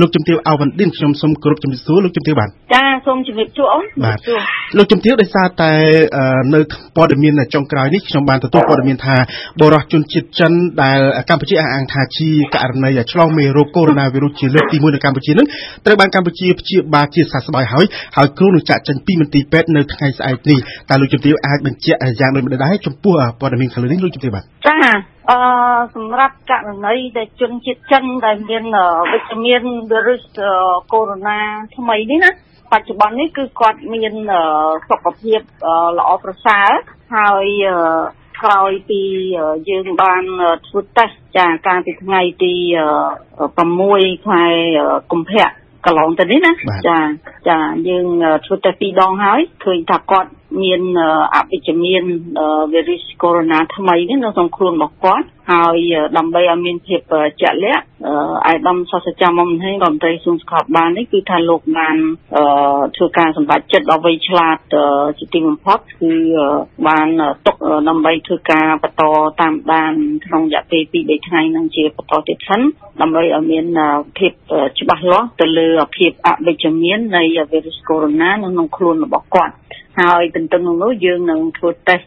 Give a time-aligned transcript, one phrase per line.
[0.00, 4.18] លោកជំទាវអវណ្ឌិនខ្ញុំសូមគោរពជំរាបសួរលោកជំទាវបាទចាសូមជំរាបសួរអូនបាទ
[4.78, 5.72] លោកជំទាវដោយសារតែ
[6.54, 6.60] នៅ
[6.96, 9.16] ព័ត៌មានចុងក្រោយនេះខ្ញុំបានទទួលព័ត៌មានថា
[9.60, 15.46] បរិសុជនជាតិចិនដែលកម្ពុជាអះអាងថាជាករណីឆ្លងមេរោគកូវីដ -19 ជាលើកទី1នៅកម្ពុជានឹង
[15.84, 17.84] ត្រូវបានកម្ពុជាព្យាបាលជាសះស្បើយហើយ
[18.16, 20.58] ហើយគ្រូនឹងចាក់ចេញពីមន្ទីរពេទ្យនៅថ្ងៃស្អែកនេះ
[20.90, 25.38] តើលោកជំទាវអាចបញ្ជាក់យ៉ាងដូចម្តេចដែរចំពោះព័ត៌មានខាងលើនេះលោកជំទាវបាទចា អឺ
[25.94, 28.64] សម្រាប់ករណីដែលជនជាតិចិនដែលមាន
[29.12, 30.22] វិជ្ជមានវីរុស
[30.92, 32.30] កូវីដ -19 ថ្មីនេះណា
[32.72, 34.14] បច្ចុប្បន្ននេះគឺគាត់មាន
[34.88, 35.40] សុខភាព
[35.98, 36.70] ល្អប្រសើរ
[37.16, 37.46] ហើយ
[38.42, 39.02] ក្រោយពី
[39.68, 40.24] យើងបាន
[40.66, 42.54] ធ្វើតេស្តចាកាលពីថ្ងៃទី
[43.44, 44.44] 6ខែ
[45.12, 45.46] កុម្ភៈ
[45.86, 46.52] កន្លងទៅនេះណា
[46.88, 46.98] ចា
[47.48, 47.58] ចា
[47.88, 48.06] យើង
[48.44, 50.30] ធ្វើតេស្តពីរដងហើយឃើញថាគាត់
[50.62, 50.80] មាន
[51.34, 52.02] អវិជ្ជមាន
[52.72, 55.78] វីរុសកូវីដ -19 ថ្មីនេះនៅក្នុងខ្លួនរបស់គាត់ ហើយ
[56.18, 57.00] ដើម្បីឲ្យមានភាព
[57.40, 57.84] ជាក់លាក់
[58.46, 61.96] អាយដាមសាស្ត្រាចារ្យមុំហេងរដ្ឋមន្ត្រីសួងសុខាភិបាលនេះគឺថាលោកបាន
[62.96, 64.58] ធ្វើការសម្រេចចិត្តដល់វ័យឆ្លាត
[65.18, 66.12] ជាទីបំផុតគឺ
[66.88, 67.08] បាន
[67.46, 67.56] ຕົក
[67.88, 69.02] ដើម្បីធ្វើការបន្ត
[69.40, 69.92] តាមដាន
[70.26, 72.60] ក្នុងរយៈពេល2 3ថ្ងៃនឹងជាបន្តទៀតសិន
[73.00, 73.64] ដើម្បីឲ្យមាន
[74.18, 74.32] ភាព
[74.78, 77.22] ច្បាស់លាស់ទៅលើភាពអវិជ្ជមាននៃ
[77.52, 79.54] វីរុសកូវីដ -19 នៅក្នុងខ្លួនរបស់គាត់
[80.00, 82.06] ហើយទន្ទឹមនឹងនោះយើងនឹងធ្វើតេស្ត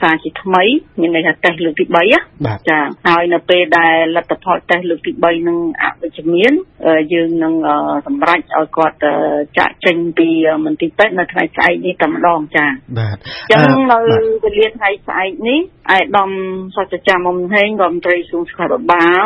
[0.00, 0.64] សារជាថ្មី
[1.00, 1.84] មានន័យថាតេស្តលើកទី
[2.26, 2.75] 3ចា
[3.08, 6.52] ហើយនៅពេលដែលលទ្ធផលតេស្តលើកទី3នឹងអវិជ្ជមាន
[7.12, 7.54] យើងនឹង
[8.06, 8.96] សម្រេចឲ្យគាត់
[9.58, 10.28] ចាក់ចេញពី
[10.64, 12.66] មន្ទីរពេទ្យនៅថ្ងៃស្អែកនេះតែម្ដងចា
[12.98, 13.16] បាទ
[13.50, 13.98] អញ្ចឹងនៅ
[14.44, 15.60] វេលាថ្ងៃស្អែកនេះ
[15.94, 16.30] ឯកឧត្តម
[16.76, 19.24] សាស្ត្រាចារ្យមុំហេងរដ្ឋមន្ត្រីសួងសុខាភិបាល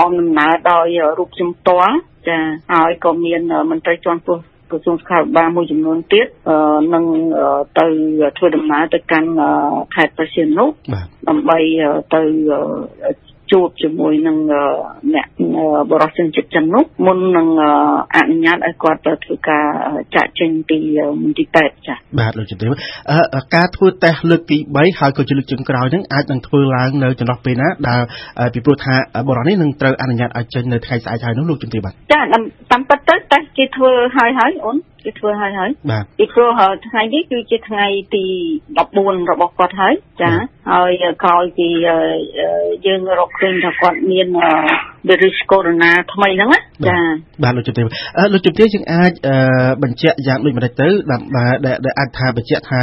[0.00, 0.86] អមដំណើរដោយ
[1.18, 1.96] រូបខ្ញុំផ្ទាល់
[2.28, 2.38] ចា
[2.72, 3.40] ហើយក៏មាន
[3.70, 6.26] មន្ត្រីជាន់ខ្ពស់ ក្រសួងសុខាភិបាលមួយចំនួនទៀត
[6.94, 7.04] នឹង
[7.78, 7.86] ទៅ
[8.36, 9.30] ធ្វើដំណើរទៅកាន់
[9.94, 10.64] ខេត្តប្រសិទ្ធនុ
[11.28, 11.58] ដើម្បី
[12.14, 12.22] ទៅ
[13.52, 14.36] ជួបជាមួយនឹង
[15.14, 15.26] អ្នក
[15.90, 17.48] បរិសុទ្ធជនជាតិចិននោះមុននឹង
[18.16, 19.64] អនុញ្ញាតឲ្យគាត់ទៅធ្វើការ
[20.14, 20.78] ចាក់ចេញពី
[21.22, 22.72] មន្ទីរពេទ្យចា៎បាទលោកជំទាវ
[23.56, 28.00] ការធ្វើតេស្តលើកទី3ហើយក៏ជាលើកចុងក្រោយហ្នឹងអាចនឹងធ្វើឡើងនៅចន្លោះពេលណាដែល
[28.54, 28.94] ពីព្រោះថា
[29.28, 32.20] បរិសុទ្ធនេះនឹងត្រូវអនុញ្ញាតឲ្យចេញនៅថ្ងៃស្អែកហើយនោះលោកជំទាវបាទចា
[32.72, 35.70] តាមពិតទៅតេស្តគេធ្វើហើយហើយអូន គេធ្វើហើយហើយ
[36.18, 36.50] ពីព្រោះ
[36.88, 38.24] ថ្ងៃនេះគឺជាថ្ងៃទី
[38.78, 40.32] 14របស់គាត់ហើយចា
[40.70, 40.92] ហើយ
[41.24, 41.68] ក្រោយពី
[42.86, 44.28] យើងរកឃើញថាគាត់មាន
[45.08, 46.98] វីរុសកូវីដ -19 ថ្មីហ្នឹងណាចា
[47.42, 47.86] បាទលោកជំទាវ
[48.32, 49.12] លោកជំទាវយើងអាច
[49.82, 51.44] បញ្ជាក់យ៉ាងដូចម្ដេចទៅដើម្បី
[51.84, 52.80] ដែលអាចថាបញ្ជាក់ថា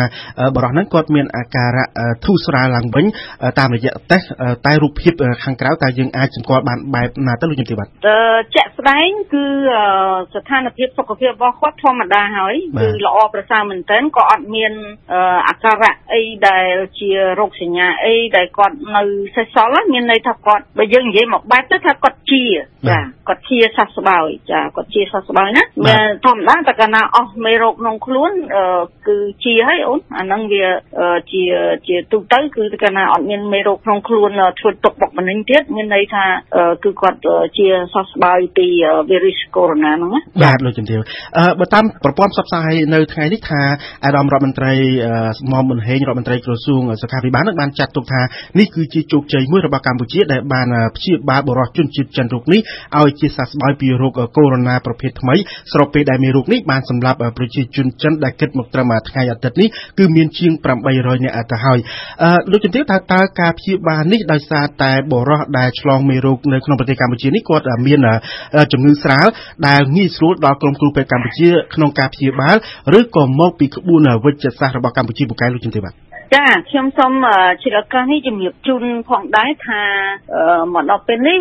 [0.55, 1.85] បរិសុទ្ធហ្នឹងគាត់មានអាការៈ
[2.25, 3.05] ធូរស្រាលឡើងវិញ
[3.59, 4.27] តាមរយៈតេស្ត
[4.65, 5.13] តែរូបភាព
[5.43, 7.87] ខាងក្រៅតើយើងអាចសម្គាល់បានបែបណាទៅលោកជំទាវបាទ
[8.55, 9.45] ជាក់ស្ដែងគឺ
[10.33, 14.73] ស្ថានភាពសុខភាពរបស់គាត់ធម្មតាហើយគឺល្អប្រសើរមែនទែនក៏អត់មាន
[15.47, 19.03] អាការៈអីដែលជារោគសញ្ញាអីដែលគាត់នៅ
[19.35, 22.43] សេសសល់មានន័យថាគាត់បើយើងនិយាយមកបែបទៅថាគាត់ជា
[22.89, 28.31] ចាគាត់ជាសះស្បើយចាគាត់ជាសះស្បើយណាមានធម្មតាតែកាលណាអស់មេរោគក្នុងខ្លួន
[29.07, 30.65] គឺជាហើយអូនអាហ្នឹងវា
[31.31, 31.43] ជា
[31.87, 34.29] ជាទូទៅគឺកាលណាអត់មានមេរោគក្នុងខ្លួន
[34.59, 36.25] ធ្វើទុកបុកម្នេញទៀតមានន័យថា
[36.83, 37.19] គឺគាត់
[37.57, 38.67] ជាសះស្បើយពី
[39.09, 40.99] វីរុសកូវីដ -19 ហ្នឹងណាបាទលោកជំទាវ
[41.59, 43.61] បើតាមប្រព័ន្ធផ្សព្វផ្សាយនៅថ្ងៃនេះថា
[44.05, 44.73] អាដាមរដ្ឋមន្ត្រី
[45.51, 48.21] មុំមុនហេងរដ្ឋមន្ត្រីក្រសួងសុខាភិបាលនឹងបានចាត់ទុកថា
[48.59, 52.61] នេះគឺជាជោគជ័យមួយរបស់កម្ពុជាដែលបានព្យាបាលបរិសុទ្ធជនជាតិចិនរោគនេះ
[52.99, 55.35] ឲ្យជាសះស្បើយពីរោគកូវីដ -19 ប្រភេទថ្មី
[55.73, 60.51] ស្របពេលដែលមានរោគនេះបានសម្លាប់ប្រជាជនចិនដែលគិតមកត្រឹមថ្ងៃអាទិត្យនេះគឺមានជាង
[60.89, 61.79] 800នាក់ទៅហើយ
[62.51, 67.99] លោកជំទាវថាតើការព្យាបាលនេះដោយសារតែបរិសុទ្ធដែលឆ្លងមេរោគនៅក្នុងប្រទេសកម្ពុជានេះគាត់មាន
[68.71, 69.27] ជំងឺស្រាល
[69.67, 72.55] ដែលងាយស្រួលដល់ក្រុមគ្រូពេទ្យកម្ពុជាក្នុងការព្យាបាល
[72.97, 77.13] ឬក៏មកពីក្បួនវិជ្ជសាស្ត្ររបស់កម្ពុជាពូកែលោកជំទាវបាទ ចាខ្ញុំសូម
[77.63, 79.81] ជាឱកាសនេះជំរាបជូនផងដែរថា
[80.73, 81.39] មកដល់ពេលនេះ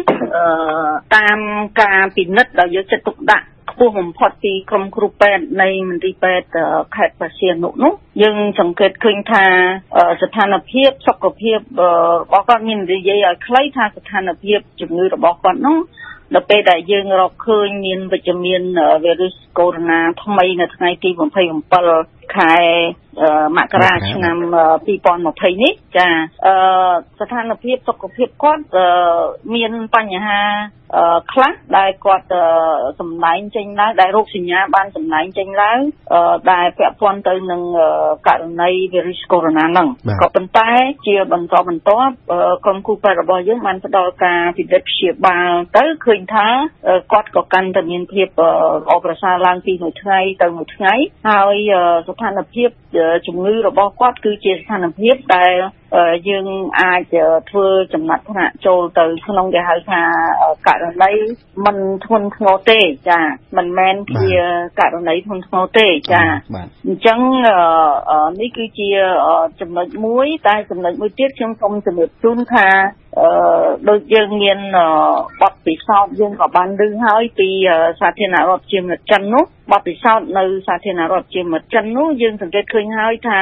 [1.16, 1.38] តាម
[1.80, 6.48] ការពិនិត្យដែលយកចិត្តទុកដាក់ខ្ពស់បំផុតពីក្រុមគ្រូពេទ្យនៃមន្ទីរពេទ្យ
[6.96, 7.92] ខេត្តព្រះសីហនុនោះ
[8.22, 9.44] យើងសង្កេតឃើញថា
[10.22, 11.84] ស្ថានភាពសុខភាពរ
[12.32, 15.78] បស់គាត់មាននិយាយឲ្យខ្លីថាស្ថានភាពជំងឺរបស់គាត់នោះ
[16.34, 18.62] ដល់ពេលដែលយើងរកឃើញមានវិជ្ជមាន
[19.04, 22.54] វីរុសកូវីដ -19 ថ្មីនៅថ្ងៃទី27 ខែ
[23.56, 24.36] មករាឆ្នាំ
[25.00, 26.08] 2020នេះចា
[27.20, 28.64] ស្ថានភាពសុខភាពគាត់
[29.54, 30.40] មានបញ្ហា
[31.32, 32.26] ខ្លះដែលគាត់
[33.00, 35.78] សម្ដែងចេញឡើងដែលរោគសញ្ញាបានសម្ដែងចេញឡើង
[36.52, 37.62] ដែលពាក់ព័ន្ធទៅនឹង
[38.26, 39.88] ករណីវីរុសកូវីដ -19 ហ្នឹង
[40.22, 40.70] ក៏ប៉ុន្តែ
[41.06, 42.12] ជាបន្តបន្ទាប់
[42.64, 46.46] ក្រុមគ្រូពេទ្យរបស់យើងបានផ្ដល់ការពិនិត្យព្យាបាលទៅឃើញថា
[47.12, 50.94] គាត់ក៏កាន់តែមានភាពល្អប្រសើរឡើងពីមួយថ្ងៃទៅមួយថ្ងៃ
[51.28, 51.56] ហើយ
[52.08, 52.68] ស្ថានភាព
[53.26, 55.52] ជំងឺរបស់គាត់គឺជាស្ថានភាពដែល
[56.28, 56.46] យើង
[56.80, 57.02] អាច
[57.50, 60.02] ធ្វើចំណាត់ថ្នាក់ចូលទៅ ក្នុងគេហៅថា
[60.66, 61.12] ករណី
[61.66, 63.20] មិនធ្ងន់ធ្ងរទេចា
[63.56, 64.28] មិនមែនជា
[64.80, 66.22] ករណីធ្ងន់ធ្ងរទេចា
[66.86, 67.20] អញ្ចឹង
[68.40, 68.88] នេះគឺជា
[69.60, 72.68] ចំណុចមួយ តែចំណុចមួយទៀតខ្ញុំសូមជម្រាបជូនថា
[73.20, 73.28] អឺ
[73.88, 74.58] ដូចយើងមាន
[75.42, 77.48] បទពិសោធន៍យើងក៏បានឮហើយពី
[78.00, 83.40] សាធារណរដ្ឋជាមិត្តចិននោះបទពិសោធន៍នៅសាធារណរដ្ឋជាមិត្តចិននោះយើងសង្កេតឃើញហើយថា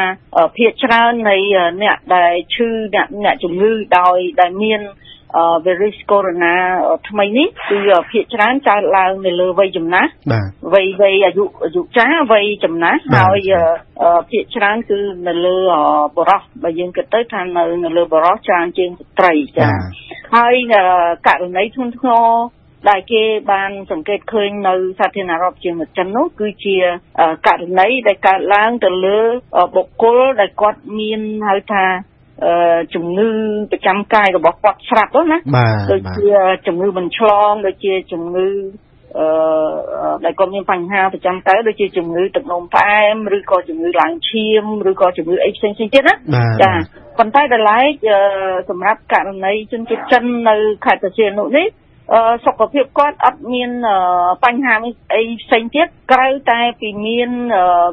[0.57, 1.37] ភាគច្រើននៃ
[1.83, 4.81] អ្នកដែលឈឺអ្នកអ្នកជំងឺដោយដែលមាន
[5.65, 6.55] virus corona
[7.09, 7.79] ថ្មីនេះគឺ
[8.11, 10.11] ភាគច្រើនកើតឡើងនៅលើវ័យចំណាស់
[10.75, 13.53] វ័យវ័យអាយុអាយុចាស់វ័យចំណាស់ហើយ
[14.31, 14.99] ភាគច្រើនគឺ
[15.29, 15.57] នៅលើ
[16.17, 19.69] បរោះបើយើងគិតទៅថានៅនៅលើបរោះច្រើនជាងស្ត្រីចា
[20.37, 20.55] ហើយ
[21.27, 22.29] ករណីធ្ងន់ធ្ងរ
[22.89, 26.77] ដែលគេបានសង្កេតឃើញនៅសាធារណរដ្ឋជាមិត្តចិននោះគឺជា
[27.47, 29.19] ករណីដែលកើតឡើងទៅលើ
[29.77, 31.85] បុគ្គលដែលគាត់មានហៅថា
[32.95, 33.29] ជំងឺ
[33.73, 35.39] ប្រចាំកាយរបស់គាត់ស្រាប់ណា
[35.93, 36.29] ដូចជា
[36.67, 38.49] ជំងឺបញ្ឆ្លងដូចជាជំងឺ
[39.19, 39.27] អឺ
[40.25, 46.15] ដែលគាត់មានបញ្ហាប្រចាំកាយដូចជាជំងឺទឹកនោមផ្អែមឬក៏ជំងឺឡើងឈាមឬក៏ជំងឺអីផ្សេងៗទៀតណា
[46.63, 46.73] ចា
[47.19, 47.93] ប៉ុន្តែដល់ឡែក
[48.71, 51.67] សម្រាប់ករណីជនជាតិចិននៅខេត្តសៀនុនេះ
[52.45, 53.71] សុខភាពគាត់អត់មាន
[54.45, 54.75] បញ្ហា
[55.15, 57.31] អីផ្សេងទៀតក្រៅតែពីមាន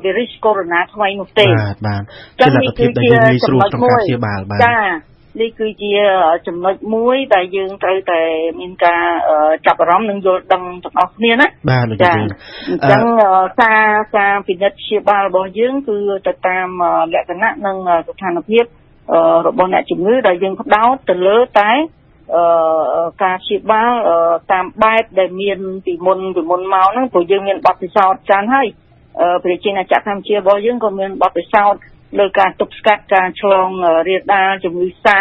[0.03, 2.01] វីរុសកូវីដ -19 ថ្មីនោះទេបាទបាទ
[2.39, 4.79] ជាលទ្ធភាពដែលយើងងាយស្រួលក្នុងការព្យាបាលបាទចា
[5.39, 5.93] នេះគឺជា
[6.47, 8.21] ចំណុចមួយដែលយើងត្រូវតែ
[8.59, 9.05] មានការ
[9.65, 13.01] ចាប់អារម្មណ៍និងយល់ដឹងទាំងអស់គ្នាណាបាទលោកចាអញ្ចឹង
[13.63, 15.97] ការការពិនិត្យព្យាបាលរបស់យើងគឺ
[16.27, 16.67] ទៅតាម
[17.13, 18.65] លក្ខណៈនិងស្ថានភាព
[19.47, 21.71] របស់អ្នកជំងឺដែលយើងផ្ដោតទៅលើតែ
[23.23, 23.91] ការព្យាបាល
[24.51, 28.67] តាមបែបដែលមានពីមុនពីមុនមកហ្នឹងព្រោះយើងមានបទពិសោធន៍ច្រើនហើយ
[29.43, 31.81] ប្រជាជនចក្រកម្ពុជារបស់យើងក៏មានបទពិសោធន៍
[32.19, 33.69] លើការទប់ស្កាត់ការឆ្លង
[34.07, 35.19] រាលដាលជំងឺសា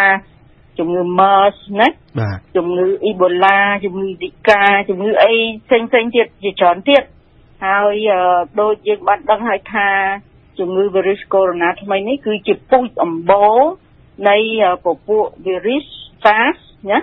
[0.79, 1.87] ជំងឺ MERS ណា
[2.19, 5.33] បាទជំងឺ Ebola ជំងឺ Zika ជំងឺអី
[5.67, 7.03] ផ្សេងផ្សេងទៀតជាច្រើនទៀត
[7.65, 7.95] ហើយ
[8.61, 9.89] ដូចយើងបានដឹងហើយថា
[10.59, 13.57] ជំងឺ virus corona ថ្មីនេះគឺជាពូជអម្បូរ
[14.29, 14.37] នៃ
[14.85, 15.87] ពពួក virus
[16.23, 16.59] SARS
[16.89, 16.97] ណា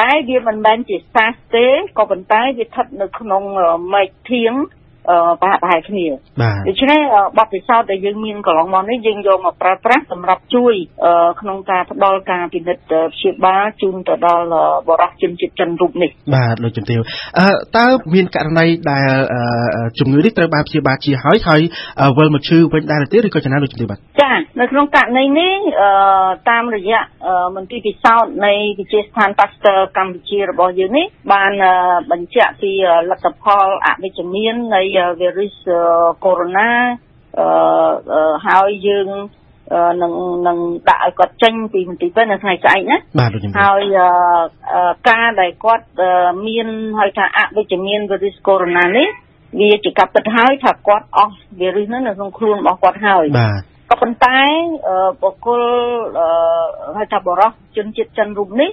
[0.00, 1.66] តែវាមិនមែនជា SARS ទេ
[1.98, 3.42] ក៏ប៉ុន្តែវាស្ថិតនៅក្នុង
[3.94, 4.52] មែកធៀង
[5.40, 6.06] ប្រហាក់ប្រហែលគ្នា
[6.68, 7.00] ដូច្នេះ
[7.38, 10.74] បទពិសោធន៍ដែលយើងមានកន្លងមកនេះយើងយកមកប្រើប្រាស់សម្រាប់ជួយ
[11.40, 12.82] ក្នុងការផ្ដល់ការពិនិត្យ
[13.14, 14.46] ព្យាបាលជូនទៅដល់
[14.88, 17.00] បរិសុទ្ធជនជាតិចិនរូបនេះបាទលោកជំទាវ
[17.38, 19.08] អឺតើមានករណីដែល
[19.98, 21.60] ជំងឺនេះត្រូវបានព្យាបាលជាហើយហើយ
[22.18, 25.56] វិលមកឈឺវិញដែរទេឬក៏ចំណាលោកជំទាវបាទចានៅក្នុងករណីនេះ
[26.50, 27.00] តាមរយៈ
[27.56, 31.52] មន្ទីរពិសោធន៍នៃវិទ្យាស្ថាន Pasteur កម្ពុជារបស់យើងនេះបាន
[32.10, 32.72] បញ្ជាក់ពី
[33.10, 34.82] លទ្ធផលអវិជ្ជមាននៃ
[35.20, 35.56] វីរុស
[36.24, 39.08] កូវីដ -19 អឺហើយយើង
[40.02, 40.12] នឹង
[40.48, 40.58] នឹង
[40.88, 42.98] ដាក់ឲ្យគាត់ចេញពីមន្ទីរពេទ្យនៅថ្ងៃស្អែកណា
[43.60, 43.96] ហើយ
[45.08, 45.86] ការដែលគាត់
[46.46, 46.68] មាន
[46.98, 49.08] ហៅថាអវិជ្ជមានវីរុសកូវីដ -19 នេះ
[49.60, 53.60] វាជាកាប់ពិតហើយថាគាត់អស់វីរុសនោះនៅក្នុងខ្លួនរបស់គាត់ហើយបាទ
[53.90, 54.40] ក៏ប៉ុន្តែ
[55.22, 55.62] បុគ្គល
[56.96, 58.70] ហៅថាបរោះជនជាតិចិនរូបនេះ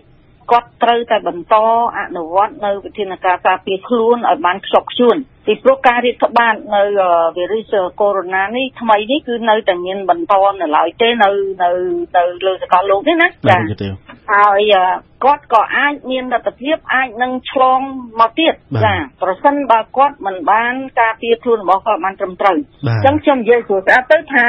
[0.52, 1.56] គាត់ត្រូវតែបន្ត
[1.98, 5.16] អនុវត្តនៅវិធានការការពារខ្លួនឲ្យបានខ្ជាប់ខ្ជួន
[5.46, 6.84] ពីព្រោះការរាតត្បាតនៅ
[7.38, 11.30] វីរុសកូវីដ -19 នេះថ្មីនេះគឺនៅតែមានបន្តនៅឡើយទេនៅ
[11.64, 11.70] នៅ
[12.18, 13.62] នៅលើសកលលោកនេះណាចា៎
[14.34, 14.76] ហើយ
[15.24, 17.80] គាត់ក៏អាចមានលទ្ធភាពអាចនឹងឆ្លង
[18.20, 18.54] មកទៀត
[18.84, 24.46] ចាប្រសិនបើគាត់មិនបានការពារខ្លួនរបស់គាត់បានត្រឹមត្រូវអញ្ចឹងខ្ញុំនិយាយស្រួលស្អាតទៅថា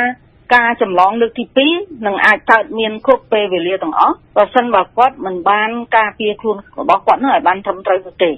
[0.55, 1.45] ការចម្លងលើកទី
[1.77, 8.31] 2នឹងអាចកើតមានគ្រប់ពេលវេលាទាំងអស់បើសិនបើគាត់មិនបានការពារខ្លួនរបស់គាត់នោះឲ្យបានត្រឹមត្រូវទេ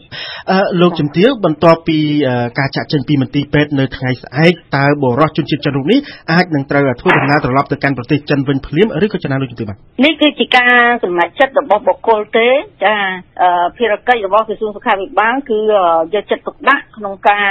[0.51, 1.99] អឺលោកជំទាវបន្ទាប់ពី
[2.59, 5.99] ការចាក់ចេញពីមន្ទីរពេទ្យនៅថ្ងៃស្អែកតើបរិសុទ្ធជនជាតិចិនរូបនេះ
[6.33, 12.49] អាចនឹងត្រូវធ្វើដំណើរត្រឡប់ទៅកាន់ប្រទេសចិនវិញភ្លាមឬក៏ចំណាលោកជំទាវបាទនេះគឺជាការសម្រេចចិត្តរបស់បុគ្គលទេ
[12.85, 12.95] ចា
[13.77, 15.59] ភារកិច្ចរបស់ក្រសួងសុខាភិបាលគឺ
[16.15, 17.49] យកចិត្តទុកដាក់ក្នុងការ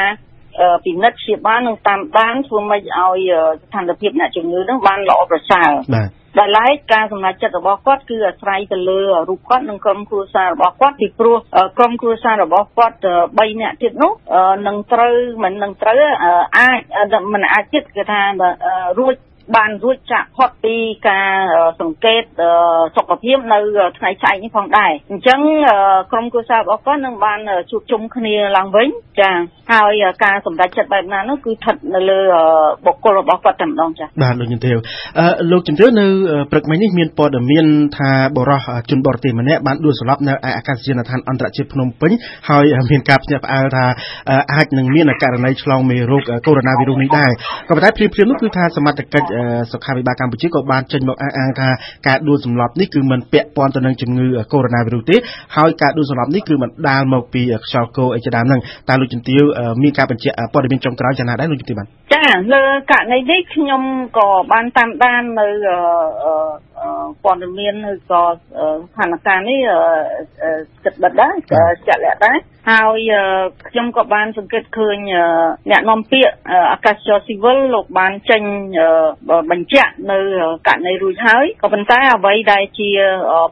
[0.86, 3.32] ពិនិត្យព្យាបាលនិងតាមដានធ្វើម៉េចឲ្យ
[3.64, 11.38] ស្ថានភាពអ្នកជំងឺនឹងបានល្អប្រសើរបាទដែលឡែកការសម្រេចចិត្តរបស់គាត់គឺអាស្រ័យទៅលើរូបគាត់និងក្រុមគ្រួសាររបស់គាត់ពីព្រោះ
[11.78, 12.96] ក្រុមគ្រួសាររបស់គាត់
[13.28, 14.12] 3នាក់ទៀតនោះ
[14.68, 16.00] នឹងត្រូវមិននឹងត្រូវ
[16.58, 16.80] អាច
[17.34, 18.22] មិនអាចទៀតគេថា
[19.00, 19.16] រួច
[19.56, 20.76] បានរួចចាក់ផុតពី
[21.10, 21.30] ការ
[21.82, 22.24] សង្កេត
[22.96, 23.60] សុខភាពនៅ
[23.98, 25.40] ថ្ងៃស្អែកនេះផងដែរអញ្ចឹង
[26.12, 27.40] ក្រុមគ្រួសាររបស់គាត់នឹងបាន
[27.72, 28.88] ជួបជុំគ្នាឡើងវិញ
[29.22, 29.32] ចា
[29.72, 32.20] ហើយការសម្រេចចិត្តបែបណានោះគឺស្ថិតនៅលើ
[32.86, 34.78] បុគ្គលរបស់គាត់តែម្ដងចាបាទលោកជំទាវ
[35.20, 36.06] អឺលោកជំទាវនៅ
[36.52, 37.66] ព្រឹកមិញនេះមានព័ត៌មាន
[37.98, 42.12] ថាបរិសជនបរទេសម្នាក់បានដួលស្លាប់នៅឯអាកាសយានដ្ឋានអន្តរជាតិភ្នំពេញ
[42.50, 43.86] ហើយមានការភ្ញាក់ផ្អើលថា
[44.54, 47.32] អាចនឹងមានករណីឆ្លងមេរោគកូវីដ -19 នេះដែរ
[47.70, 49.31] ក៏ប៉ុន្តែព្រាមៗនោះគឺថាសមត្ថកិច្ច
[49.72, 51.70] សុខាភិបាលកម្ពុជាក៏បានចេញមកអះអាងថា
[52.08, 55.16] ការដួលសម្លាប់នេះគឺមិនពាក់ព័ន្ធទៅនឹងជំងឺកូវីដ -19 ទេ
[55.56, 59.42] ហើយការដួលសម្លាប់នេះគឺមិនដាលមកពីខ្យល់គោអីជាដើមហ្នឹងតើលោកជំទាវ
[59.84, 63.82] មានការបញ្ជាក់ព័ត៌មានចុងក្រោយយ៉ាងណាដែរលោកជំទាវបាទចាលើករណីនេះខ្ញុំ
[64.18, 65.48] ក៏បានតាមដាននៅ
[67.24, 69.62] ព័ត៌មានឬក៏ស្ថានភាពនេះ
[70.84, 71.34] គិតបិទដែរ
[71.88, 72.38] ចាក់លាក់ដែរ
[72.70, 73.12] ហើយ
[73.70, 74.98] ខ្ញុំក៏បានសង្កេតឃើញ
[75.72, 76.34] អ្នកនាំពាក្យ
[76.72, 78.44] អាកាសចរស៊ីវិលលោកបានចេញ
[79.52, 80.18] បញ្ជាក់នៅ
[80.68, 82.90] ករណីរួចហើយក៏ប៉ុន្តែអ្វីដែលជា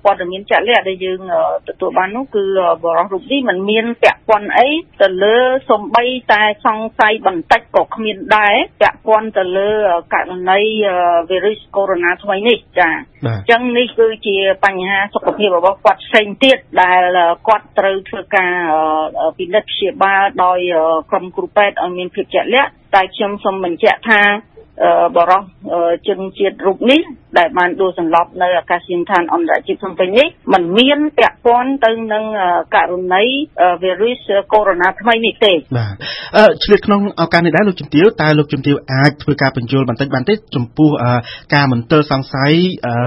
[0.04, 1.22] ព័ត៌មានជាក់លាក់ដែលយើង
[1.68, 2.44] ទទួលបាននោះគឺ
[2.84, 4.70] បរិសុទ្ធរូបនេះมันមានពាក់ព័ន្ធអី
[5.02, 5.38] ទៅលើ
[5.70, 9.72] សំបីតែសង្ស័យបន្តិចក៏គ្មានដែរពាក់ព័ន្ធទៅលើ
[10.14, 10.60] ករណី
[11.30, 12.90] វីរុសកូវីដ -19 ថ្មីនេះចា
[13.26, 17.02] អញ្ចឹងនេះគឺជាបញ្ហាសុខភាពរបស់គាត់ផ្សេងទៀតដែល
[17.48, 18.54] គាត់ត្រូវធ្វើការ
[19.38, 20.60] ពិនិត្យព្យាបាលដោយ
[21.10, 24.22] ក្រុមគ្រូពេទ្យឲ្យមានភាពជាក់លាក់តែខ្ញុំសូមបញ្ជាក់ថា
[25.18, 25.44] បរោះ
[26.08, 27.02] ជនជាតិរូបនេះ
[27.38, 32.24] ដែលបានដួលសន្លប់នៅអាកាសយានដ្ឋានអន្តរជាតិភ្នំពេញនេះมันមានពាក់ព័ន្ធទៅនឹង
[32.76, 33.24] ករណី
[33.84, 35.96] វីរុសកូវីដ -19 ថ្មីនេះទេបាទ
[36.38, 40.90] អឺឆ្លៀតក្នុងឱកាសនេះដែរលោកជំទាវតើលោកជំទាវអាចធ្វើការបញ្យល់បន្តិចបានទេចំពោះ
[41.56, 42.54] ការមន្ទិលសង្ស័យ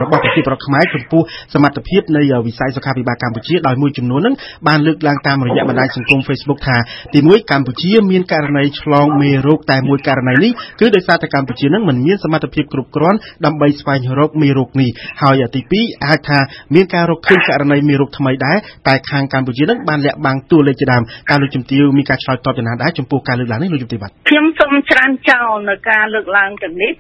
[0.02, 1.22] របស់ប្រជាពលរដ្ឋខ្មែរចំពោះ
[1.54, 4.34] សមត្ថភាពនៃវិស័យសុខាភិបាលកម្ពុជាដោយមួយចំនួនហ្នឹង
[4.68, 6.76] បានលើកឡើងតាមរយៈបណ្ដាញសង្គម Facebook ថា
[7.14, 14.90] ទីមួយកម្ពុជាមានករណីឆ្លងមេរោគតែមួយករណីនេះគឺដោយសារតែកម្ពុជានឹងមិនមានសមត្ថភាពគ្រប់គ្រាន់ដើម្បីស្វែងរកមេរោគនេះ
[15.23, 16.38] ហើយទី2អាចថា
[16.75, 18.57] មានការរកឃើញករណីមេរោគថ្មីដែរ
[18.88, 26.92] តែខាងកម្ពុជានឹងបានលាក់បាំងតួលេខជាដើមការលោកជំទាវមានការឆ្លើយតបយ៉ាងណាដែរចំពោះការលើកឡើងនេះលោកជំទាវបាទខ្ញុំសូមច្រានចោលនៅការលើកឡើងទាំងនេះ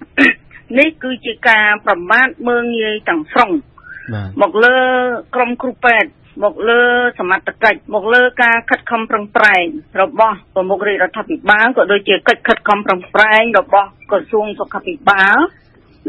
[0.78, 3.50] នេះគឺជាការប្រមាថមើងងាយទាំងស្រុង
[4.42, 4.76] មកលើ
[5.34, 6.10] ក្រុមគ្រូពេទ្យ
[6.44, 6.82] មកលើ
[7.18, 9.64] សមត្ថកិច្ចមកលើការខិតខំប្រឹងប្រែង
[10.02, 15.38] របស់ប្រមុខរាជរដ្ឋាភិបាលក៏ដូចជាកិច្ចខិតខំប្រឹងប្រែងរបស់ក្រសួងសុខាភិបាល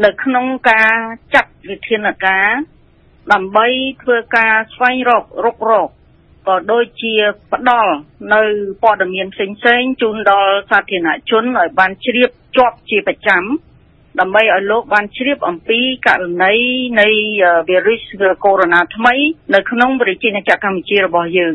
[0.02, 0.94] នៅក្នុងការ
[1.34, 2.48] ចាត់វិធានការ
[3.32, 3.66] ដើម្បី
[4.02, 5.88] ធ្វើការស្វែងរករុករក
[6.48, 7.14] ក៏ដូចជា
[7.52, 7.94] ផ្ដល់
[8.34, 8.42] នៅ
[8.82, 13.44] ព័ត៌មានផ្សេងៗជូនដល់សាធារណជនឲ្យបានជ្រាបជាប់ជាប្រចាំ
[14.20, 16.54] ដើម្បីឲ្យលោកបានជ្រាបអំពីករណី
[17.00, 17.08] នៃ
[17.68, 18.02] វីរុស
[18.44, 19.14] កូវីដ -19 ថ្មី
[19.54, 21.54] នៅក្នុងប្រជាជាតិកម្ពុជារបស់យើង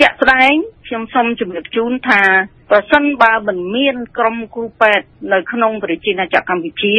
[0.00, 0.52] ជាក់ស្ដែង
[0.86, 2.22] ខ្ញុំសូមជម្រាបជូនថា
[2.70, 6.94] ប្រសិនបើមិនមានក្រុមគ្រូពេទ្យនៅក្នុងប្រជាជាតិកម្ពុជា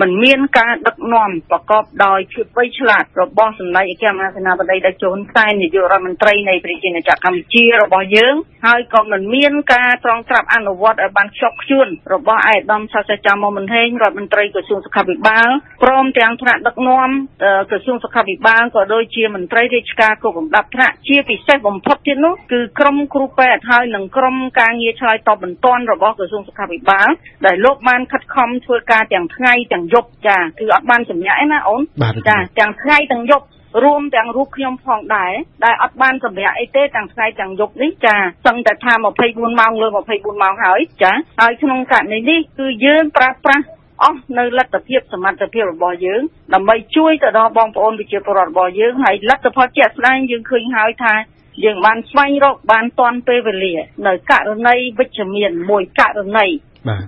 [0.00, 8.34] មិនមានការដឹកនាំប្រកបដោយភាពវៃឆ្លាតរបស់សម្ដេចអគ្គមហាសេនាបតីតេជោហ៊ុនសែននាយករដ្ឋមន្ត្រីនៃប្រជាជាតិកម្ពុជារបស់យើង
[8.66, 15.48] ហើយក៏មិនមានការត្រងត្រាប់អនុវត្តឲ្យបានខ្ជាប់ខ្ជួនរបស់ឯកឧត្តមសាស្ត្រាចារ្យមុំមិនហេងរដ្ឋមន្ត្រីក្រសួងសុខាភិបាល
[15.84, 17.08] ព្រមទាំងថ្នាក់ដឹកនាំ
[17.70, 27.08] ក្រសួងសុខាភិបាលក៏ដូចជាមន្ត្រីរាជការគ្រប់លំដាប់ថ្នាក់ជាពិសេសបំផុតទៀតនោះគឺក្រុមគ្រូពេទ្យហើយនិងក្រុមការងារឆ្លើយតបបន្ទាន់របស់ក្រសួងសុខាភិបាល
[27.46, 31.82] ដែលលោកបានខិតខំធ្វើការទាំងថ្ងៃទាំងយប់ចាគឺអត់បានសម្ញាក់ឯណាអូន
[32.28, 33.46] ចាទាំងថ្ងៃទាំងយប់
[33.84, 35.32] រួមទាំងរូបខ្ញុំផងដែរ
[35.64, 43.66] ដែលអត់បានសម្រាប់អីទេទាំងថ្ងៃទាំងយប់នេះចាសឹងតែថា24ម៉ោងលើ24ម៉ោងហើយចាហើយក្នុងករណីនេះគឺយើងប្រើប្រាស់
[44.02, 46.22] អស់នៅលទ្ធភាពសមត្ថភាពរបស់យើង
[46.54, 51.14] ដើម្បីជួយទៅដល់បងប្អូនប្រជាពលរដ្ឋរបស់យើងហើយលទ្ធផលជាក់ស្ដែងយើងឃើញហើយថា
[51.64, 53.74] យើងបានស្វែងរកបានទាន់ពេលវេលា
[54.06, 56.46] នៅករណីវិជ្ជមានមួយករណី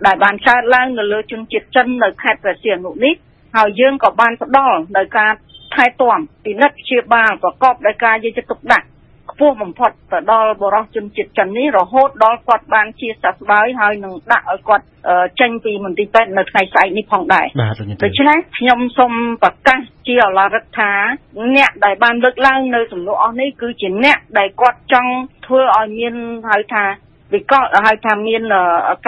[0.06, 3.14] ដែលបានកើតឡើងនៅលើជនជាតិចិននៅខេត្តព្រះសីហនុនេះ
[3.56, 5.32] ហើយយើងក៏បានផ្ដល់ដោយការ
[5.74, 14.84] ថែទាំពិនិត្យព្យាបាលប្រកបដោយការយកចិត្តទុកដាក់ខ្ពស់បំផុតទៅដល់បរិសុជនជាតិចិននេះរហូតដល់គាត់បានជាសះស្បើយហើយនឹងដាក់ឲ្យគាត់
[15.40, 17.46] ចេញពីមន្ទីរពេទ្យនៅថ្ងៃស្អែកនេះផងដែរ
[18.04, 20.92] ដូច្នេះខ្ញុំសូមប្រកាសជាអឡារិកថា
[21.56, 25.12] អ្នកដែលបានលើកឡើងនៅសំណួរអស់នេះគឺជាអ្នកដែលគាត់ចង់
[25.46, 26.14] ធ្វើឲ្យមាន
[26.50, 26.84] ហៅថា
[27.34, 28.42] វិកលហៅថាមាន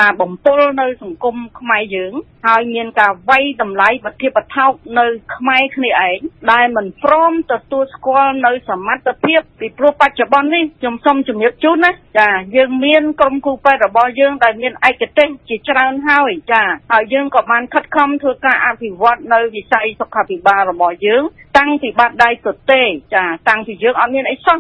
[0.01, 2.13] ការបំពុលនៅសង្គមខ្មែរយើង
[2.47, 6.19] ហើយមានការវាយតម្លៃបធិបថោកនៅខ្មែរគ្នាឯង
[6.53, 16.63] ដែលមិនព្រមទទួលស្គាល់នៅសមត្ថភាពពីព្រោះបច្ចុប្បន្ននេះខ្ញុំសូមជម្រាបជូនណាចាយើងមានក្រុមគ្រូពេទ្យរបស់យើងដែលមានឯកទេសជាច្រើនហើយចា
[16.93, 21.23] ហើយយើងក៏បានខិតខំធ្វើការអភិវឌ្ឍនៅវិស័យសុខាភិបាលរបស់យើង
[21.59, 22.83] តាំងពីបាត់ដៃទទេ
[23.15, 24.59] ចាតាំងពីយើងអត់មានអីសោះ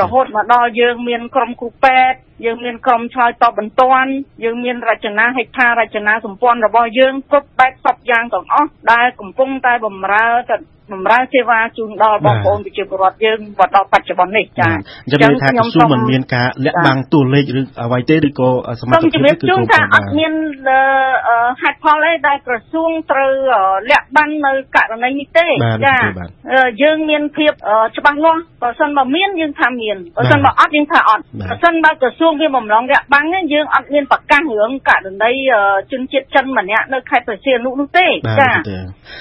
[0.00, 4.10] រហូតមកដល់យើងមានក្រុមគ្រូពេទ្យយើងមានក្រុមឆ្លើយតបបន្ទាន់
[4.44, 10.56] យើងមានរចនាហេដ្ឋារចនាសម្ព័ន្ធរបស់យើងគ្រប់បែបសពយ៉ាងទាំងអស់ដែលកំពុងតែបំរើទៅ
[10.92, 18.48] បម្រើសេវាជូនដល់បងប្អូនប្រជាពលរដ្ឋយើងមកដល់បច្ចុប្បន្ននេះចាអញ្ចឹងថាក្រសួងមិនមានការលាក់បាំងតួលេខឬអ្វីទេឬក៏
[18.80, 20.32] សមត្ថភាពគឺគ្រប់គ្រងអត់មាន
[21.62, 23.32] ហេតុផលអីដែលក្រសួងត្រូវ
[23.90, 25.46] លាក់បាំងនៅករណីនេះទេ
[25.86, 25.96] ចា
[26.82, 27.52] យើងមានភាព
[27.96, 35.32] ច្បាស់លាស់បើសិនបើមានយើងថាមានបើសិនបើអត់យើងថាអត់បើសិនបើក្រសួងវាបំឡងលាក់បាំងយើងអត់មានប្រកាសរឿងករណី
[35.92, 38.06] ជនជាតិចិនម្នាក់នៅខេត្តប្រជាអនុនោះទេ
[38.40, 38.50] ចា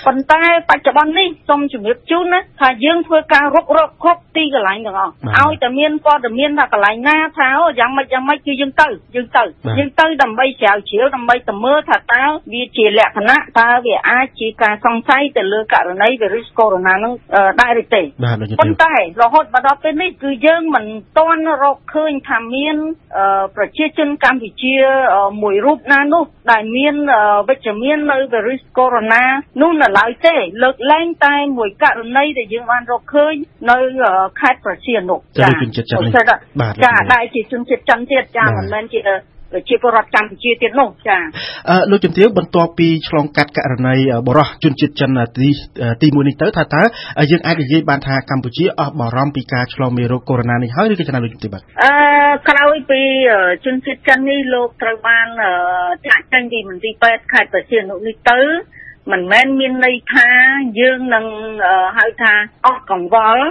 [0.06, 7.50] ប៉ុន្តែបច្ចុប្បន្ននេះសូមជម្រាបជូនណាថាយើងធ្វើការរុករកគ្រប់ទីកន្លែងទាំងអស់ឲ្យតែមានព័ត៌មានថាកន្លែងណាថា
[7.80, 9.44] យ៉ាងម៉េចយ៉ាងម៉េចគឺយើងទៅយើងទៅ
[9.78, 12.24] យើងទៅដើម្បីស្រាវជ្រាវដើម្បីទៅមើលថាតើ
[12.54, 17.14] វាជាលក្ខណៈតើវាអាចជាការសង្ស័យទៅលើករណីវីរុសកូវីដ -19 នឹង
[17.62, 18.02] ដែរឬទេ
[18.62, 20.86] ប៉ុន្តែរហូតមកដល់ពេលនេះគឺយើងមិន
[21.18, 22.76] ទាន់រកឃើញថាមាន
[23.56, 24.76] ប្រជាជនកម្ពុជា
[25.42, 26.96] មួយរូបណានោះដែលមាន
[27.50, 33.34] វិជ្ជមាននៅវីរុសកូវីដ -19 នោះនៅឡើយទេលើកលែងតែមួយករណីដែលយើងបានរកឃើញ
[33.70, 33.78] នៅ
[34.40, 39.02] ខេត្តប្រជាអនុចាជនជាតិចិនចាដែលជាជនជាតិចិនទៀតចាមិនមែនជា
[39.54, 41.18] ប្រជាពលរដ្ឋកម្ពុជាទៀតនោះចា
[41.70, 43.96] អឺលោកជំទាវបន្ទាប់ពីឆ្លងកាត់ករណី
[44.28, 45.48] បរោះជនជាតិចិនទី
[46.02, 46.82] ទី1នេះទៅថាតើ
[47.32, 51.94] យើងអាចនិយាយបានថាកម្ពុជាអស់បារម្ភពីការឆ្លងមេរោគកូវីដ -19 នេះហើយឬក៏ចំណាយលោកជំទាវបាទអឺ
[52.50, 53.02] ក្រោយពី
[53.66, 55.28] ជនជាតិចិននេះលោកត្រូវបាន
[56.08, 58.40] ចាក់ចេញពីមន្ទីរពេទ្យខេត្តប្រជានុនេះទៅ
[59.12, 60.30] មិនមែនមានន័យថា
[60.80, 61.26] យើងនឹង
[61.98, 62.34] ហៅថា
[62.66, 63.46] អស់កង្វល់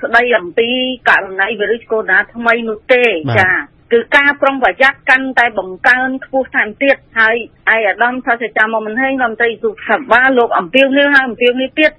[0.00, 0.68] ស្ដីអំពី
[1.08, 3.04] ករណីវីរុសកូវីដថ្មីនោះទេ
[3.38, 3.50] ចា
[3.92, 7.36] គឺការប្រុងប្រយ័ត្នកាន់តែបង្កើនខ្ពស់ថែមទៀតហើយ
[7.68, 11.92] ឯអាដាមថាសេចក្ដីមកមិនហេងរដ្ឋមន្ត្រីសុខាភិបាលលោកអំពីលនេះហើយអំពីលនេះទៀត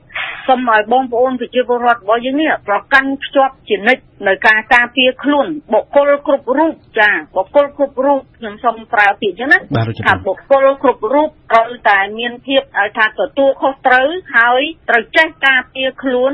[0.47, 9.57] សូមឲ្យបងប្អូនប្រជាពលរដ្ឋរបស់យើងនេះប្រកាន់ភ្ជាប់ជានិច្ច នៅការការពារខ្លួនបុគ្គលគ្រប់រូបចាបុគ្គលគ្រប់រូបខ្ញុំសូមប្រើពាក្យចឹងណា
[10.05, 16.31] ថាបុគ្គលគ្រប់រូបត្រូវតែមានភាពឲ្យថាទទួលខុសត្រូវហើយត្រូវចេះការពារខ្លួន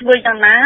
[0.00, 0.56] ធ្វើយ៉ាងណា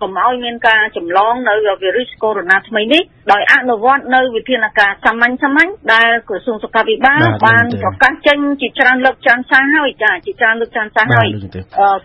[0.00, 3.02] កុំឲ្យមានការចម្លងនៅវីរុសកូវីដ -19 ថ្មីនេះ
[3.32, 11.28] ដោយអនុវត្តនៅវិធានការសាមញ្ញសាមញ្ញដែលក្រសួងសុខាភិបាលបានប្រកាសចេញជាច្រើនលើកចានសារហើយចាជាច្រើនលើកចានសារហើយ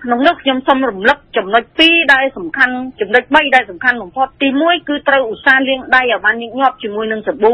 [0.03, 7.53] ក្នុងនោះខ្ញុំសូមរំលឹកចំណុច2ដែលសំខាន់ចំណុច3ដែលសំខាន់បំផុតទី1គឺត្រូវឧស្សាហ៍លាងដៃឲ្យបានញឹកញាប់ជាមួយនឹងសាប៊ូ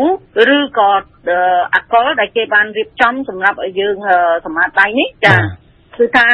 [0.55, 0.89] ឬក៏
[1.73, 3.95] អាល់កុលដែលគេបានរៀបចំសម្រាប់ឲ្យយើង
[4.45, 5.35] សម្អាតដៃនេះចា
[5.97, 6.27] គឺថា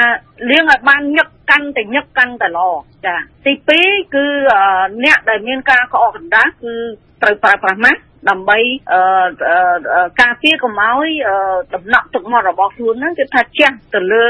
[0.52, 2.70] លាងឲ្យបានញឹកកាន់តែញឹកកាន់តែល្អ
[3.06, 3.16] ចា
[3.46, 3.54] ទី
[3.84, 4.26] 2គឺ
[5.04, 6.74] អ្នកដែលមានការក្អកកណ្ដាស់គឺ
[7.22, 8.00] ត្រូវប្រើប្រាស់ម៉ាស់
[8.30, 8.60] ដើម្បី
[10.22, 11.10] ការពារកុំឲ្យ
[11.76, 14.26] ដំណក់ទឹកមាត់របស់ខ្លួនហ្នឹងគឺថាជះទៅលើ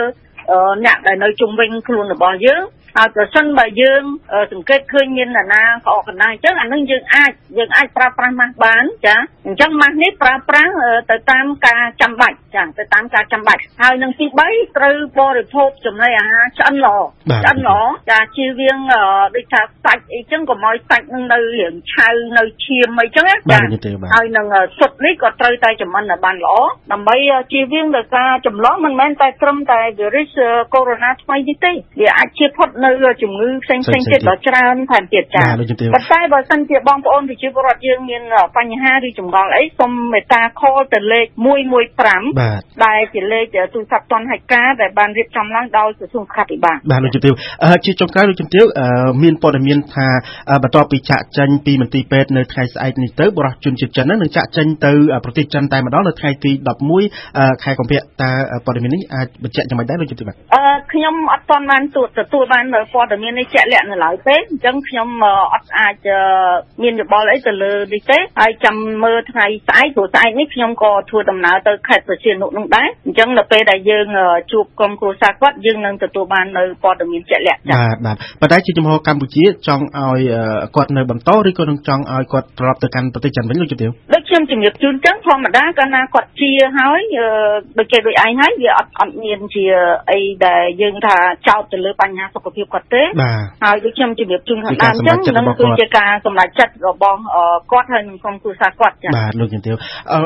[0.86, 2.62] អ្នកដែលនៅជុំវិញខ្លួនរបស់យើង
[2.98, 4.02] ហើយប្រសិនបើយើង
[4.52, 9.16] សង្កេតឃើញមានអ្នកណាក្អកកណ្ដាលអញ្ចឹងអានឹងយើងអាចយើងអាចប្រើប្រាស់ម៉ាស់បានចា
[9.48, 10.72] អញ្ចឹងម៉ាស់នេះប្រើប្រាស់
[11.12, 16.98] ទៅតាមការចាំបាច់ចាទៅតាមការចាំបាច់ហើយនឹងទី3ត្រូវបរិភោគចំណីអាហារឆ្អិនល្អ
[17.44, 18.78] ឆ្អិនល្អចាជៀសវាង
[19.36, 23.60] ដូចថាសាច់អីចឹងកុំឲ្យសាច់នឹងនៅរៀងឆៅនៅឈាមអីចឹងណាចា
[24.14, 24.48] ហើយនឹង
[24.80, 26.56] សុទ្ធនេះក៏ត្រូវតែចម្អិនឲ្យបានល្អ
[26.92, 27.16] ដើម្បី
[27.52, 30.38] ជៀសវាងដល់ការចម្លងមិនមែនតែត្រឹមតែវីរុស
[30.74, 32.91] កូវីដ -19 ថ្មីនេះទេវាអាចជៀសផុតនៅ
[33.24, 35.65] ជំងឺផ្សេងផ្សេងទៀតដ៏ច្រើនថែមទៀតចា៎ប៉ុ
[36.02, 38.22] ន្តែបើសិនជាបងប្អូនប្រជាពលរដ្ឋយើងមាន
[38.58, 41.26] បញ្ហាឬចម្ងល់អីសូមមេត្តា call ទៅលេខ
[42.06, 47.34] 115ដែលជាលេខទូរស័ព្ទទាន់ហិការដែលបានរៀបចំឡើងដោយក្រសួងសុខាភិបាលបាទលោកជំទាវ
[47.86, 48.65] ជាចុងក្រោយលោកជំទាវ
[49.24, 50.08] មានព័ត៌មានថា
[50.63, 54.91] បន្ទាប់ពីចាក់ចេញពីមន្ទីរពេទ្យនៅថ្ងៃស្អែកនេះទៅបរិសុជនជាតិចិននឹងចាក់ចេញទៅ
[55.26, 56.52] ប្រទេសចិនតែម្ដងនៅថ្ងៃទី
[57.08, 58.32] 11ខែកុម្ភៈតើ
[58.65, 61.98] ព័ត៌មាននេះអាចបញ្ជាក់យ៉ាងម៉េចដែរលោកជំទាវបាទអឺខ្ញុំអត់ទាន់បានទ
[62.34, 65.08] ទួលបានព័ត៌មាននេះជាក់លាក់នៅឡើយទេអញ្ចឹងខ្ញុំ
[65.54, 65.96] អត់អាច
[66.82, 74.08] មានយោបល់អីទៅលើនេះទេហើយចាំមើលថ្ងៃស្អែកព្រោះស្អែកនេះខ្ញុំក៏ធ្វើដំណើរទៅខេត្តប្រជានុនោះដែរអញ្ចឹងនៅពេលដែលយើង
[74.52, 80.22] ជួបក្រុមគ្រួសារគាត់យើងនឹងទទួលបាននៅព័ត៌មានជាក់លាក់ចា៎បាទបាទប៉ុន្តែជាចំហកម្ពុជាចង់ឲ្យ
[80.76, 87.02] គាត់នៅបន្តឬក៏នឹងចង់ឲ្យគាត់ត្រឡប់ទៅកាន់ប្រទេសចិនវិញលោកជំទាវដូច ខ្ញុំជំរាបជូនចឹងធម្មតាកាលណាគាត់ជាហើយ
[87.78, 89.65] ដូចគេដូចឯងហើយវាអត់អត់មានជា
[90.12, 91.17] អីដែលយើងថា
[91.48, 93.04] ចោទទៅលើបញ្ហាសុខភាពគាត់ទេ
[93.63, 97.20] ហើយដូចខ្ញុំជម្រាបជូនខាងដើមអញ្ចឹងនឹងគឺជាការសម្រេចចិត្តរបស់
[97.72, 99.76] គាត់ហើយនឹងក្រុមគ្រួសារគាត់ចា៎បាទលោកជំទាវ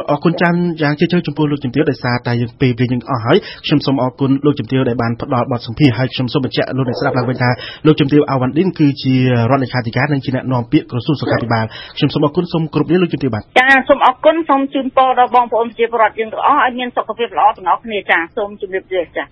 [0.09, 7.49] អរគុណចាំយ៉ាងជ្រាលជ្រៅចំពោះលោកជំទាវដោយសារតែយើងពេលវេលាយើងអស់ហើយខ្ញុំសូមអរគុណលោកជំទាវដែលបានផ្ដល់បទសម្ភាសន៍ហើយខ្ញុំសូមបញ្ជាក់លោកអ្នកស្ដាប់ឡើងវិញថា
[7.85, 9.15] លោកជំទាវអាវ៉ាន់ឌិនគឺជា
[9.51, 11.65] រដ្ឋលេខាធិការនិងជាអ្នកនាំពាក្យក្រសួងសុខាភិបាល
[11.97, 19.23] ខ្ញុំសូមអរគុណសូមគោរពលាលោកជំទាវបាទចាសូមអរគុណសូមជូនពរដល់បងប្អូនប្រជាពលរដ្ឋយើងទាំងអស់ឲ្យមានសុខភាពល្អទាំងអស់គ្នាចាសូមជម្រាបលាចា